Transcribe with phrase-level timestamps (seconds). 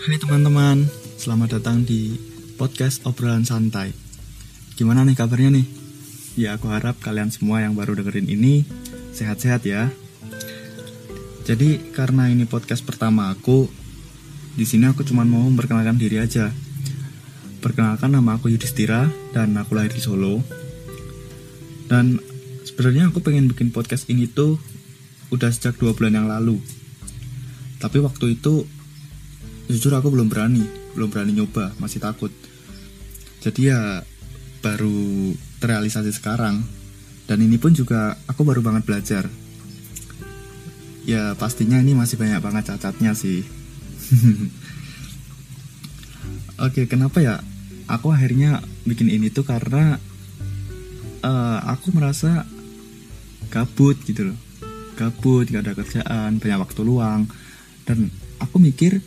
[0.00, 0.88] Hai teman-teman,
[1.20, 2.16] selamat datang di
[2.56, 3.92] podcast obrolan santai.
[4.72, 5.66] Gimana nih kabarnya nih?
[6.40, 8.64] Ya aku harap kalian semua yang baru dengerin ini
[9.12, 9.92] sehat-sehat ya.
[11.44, 13.68] Jadi karena ini podcast pertama aku,
[14.56, 16.48] di sini aku cuma mau memperkenalkan diri aja.
[17.60, 19.04] Perkenalkan nama aku Yudhistira
[19.36, 20.40] dan aku lahir di Solo.
[21.92, 22.16] Dan
[22.64, 24.56] sebenarnya aku pengen bikin podcast ini tuh
[25.28, 26.56] udah sejak dua bulan yang lalu.
[27.76, 28.79] Tapi waktu itu
[29.70, 32.32] jujur aku belum berani belum berani nyoba masih takut.
[33.40, 34.02] Jadi ya
[34.60, 36.60] baru terrealisasi sekarang.
[37.24, 39.24] Dan ini pun juga aku baru banget belajar.
[41.06, 43.46] Ya pastinya ini masih banyak banget cacatnya sih.
[46.66, 47.40] Oke kenapa ya
[47.88, 49.96] aku akhirnya bikin ini tuh karena
[51.24, 52.44] uh, aku merasa
[53.48, 54.38] gabut gitu loh.
[54.98, 57.30] Gabut gak ada kerjaan banyak waktu luang.
[57.88, 59.00] Dan aku mikir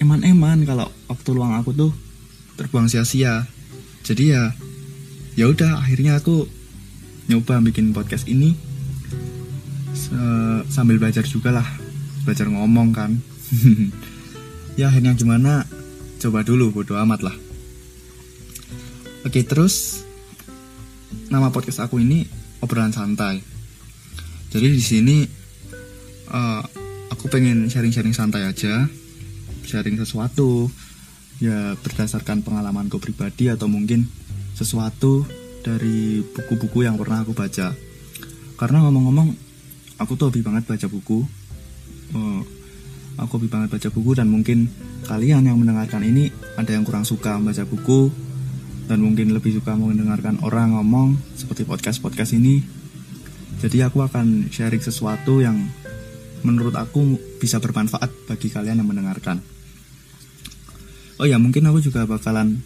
[0.00, 1.92] eman-eman kalau waktu luang aku tuh
[2.56, 3.44] terbuang sia-sia.
[4.02, 4.50] Jadi ya
[5.36, 6.48] ya udah akhirnya aku
[7.28, 8.56] nyoba bikin podcast ini.
[10.72, 11.68] Sambil belajar juga lah
[12.24, 13.14] belajar ngomong kan.
[14.78, 15.66] Ya akhirnya gimana?
[16.22, 17.36] Coba dulu bodo amat lah.
[19.28, 20.06] Oke terus
[21.28, 22.24] nama podcast aku ini
[22.64, 23.44] obrolan santai.
[24.48, 25.16] Jadi di sini
[26.32, 26.62] uh,
[27.12, 28.88] aku pengen sharing-sharing santai aja
[29.70, 30.66] sharing sesuatu
[31.38, 34.10] ya berdasarkan pengalamanku pribadi atau mungkin
[34.58, 35.24] sesuatu
[35.62, 37.72] dari buku-buku yang pernah aku baca.
[38.58, 39.28] Karena ngomong-ngomong
[40.02, 41.24] aku tuh hobi banget baca buku.
[42.10, 42.42] Uh,
[43.16, 44.68] aku hobi banget baca buku dan mungkin
[45.08, 48.12] kalian yang mendengarkan ini ada yang kurang suka membaca buku
[48.90, 52.60] dan mungkin lebih suka mendengarkan orang ngomong seperti podcast-podcast ini.
[53.60, 55.56] Jadi aku akan sharing sesuatu yang
[56.44, 59.40] menurut aku bisa bermanfaat bagi kalian yang mendengarkan
[61.20, 62.64] oh ya mungkin aku juga bakalan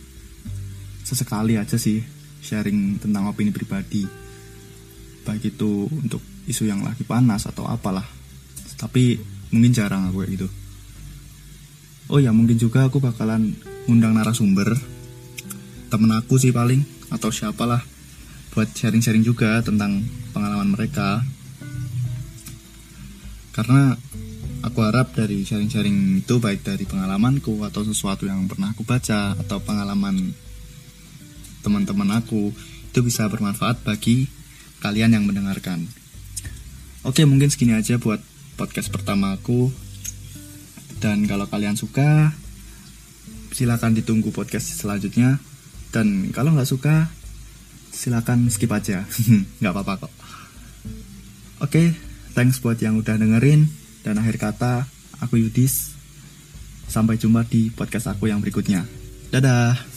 [1.02, 1.98] sesekali aja sih
[2.38, 4.06] sharing tentang opini pribadi.
[5.26, 8.06] Baik itu untuk isu yang lagi panas atau apalah.
[8.78, 9.18] Tapi
[9.50, 10.48] mungkin jarang aku kayak gitu.
[12.12, 13.58] Oh ya mungkin juga aku bakalan
[13.90, 14.76] ngundang narasumber.
[15.90, 17.82] Temen aku sih paling atau siapalah
[18.54, 21.26] buat sharing-sharing juga tentang pengalaman mereka.
[23.50, 23.98] Karena
[24.64, 29.60] Aku harap dari sharing-sharing itu baik dari pengalamanku atau sesuatu yang pernah aku baca atau
[29.60, 30.32] pengalaman
[31.60, 32.48] teman-teman aku
[32.88, 34.24] itu bisa bermanfaat bagi
[34.80, 35.84] kalian yang mendengarkan.
[37.04, 38.24] Oke, mungkin segini aja buat
[38.56, 39.68] podcast pertama aku.
[40.96, 42.32] Dan kalau kalian suka,
[43.52, 45.36] silakan ditunggu podcast selanjutnya.
[45.92, 47.12] Dan kalau nggak suka,
[47.92, 49.04] silakan skip aja.
[49.60, 50.12] nggak apa-apa kok.
[51.60, 51.92] Oke,
[52.32, 53.83] thanks buat yang udah dengerin.
[54.04, 54.84] Dan akhir kata,
[55.24, 55.96] aku Yudis.
[56.84, 58.84] Sampai jumpa di podcast aku yang berikutnya.
[59.32, 59.93] Dadah.